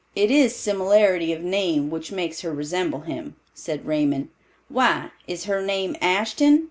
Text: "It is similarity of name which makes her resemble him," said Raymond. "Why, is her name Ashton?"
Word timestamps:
"It 0.15 0.31
is 0.31 0.55
similarity 0.55 1.31
of 1.31 1.43
name 1.43 1.91
which 1.91 2.11
makes 2.11 2.41
her 2.41 2.51
resemble 2.51 3.01
him," 3.01 3.35
said 3.53 3.85
Raymond. 3.85 4.29
"Why, 4.67 5.11
is 5.27 5.43
her 5.45 5.61
name 5.61 5.95
Ashton?" 6.01 6.59